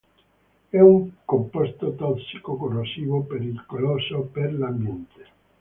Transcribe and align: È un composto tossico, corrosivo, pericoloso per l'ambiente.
È 0.69 0.79
un 0.79 1.11
composto 1.25 1.93
tossico, 1.93 2.55
corrosivo, 2.55 3.21
pericoloso 3.21 4.21
per 4.21 4.51
l'ambiente. 4.51 5.27